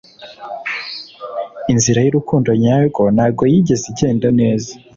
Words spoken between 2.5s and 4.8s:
nyarwo ntabwo yigeze igenda neza